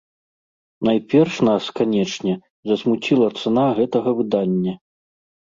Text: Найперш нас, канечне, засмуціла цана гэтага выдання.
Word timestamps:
Найперш 0.87 1.35
нас, 1.49 1.67
канечне, 1.79 2.33
засмуціла 2.71 3.27
цана 3.43 3.67
гэтага 3.81 4.09
выдання. 4.23 4.73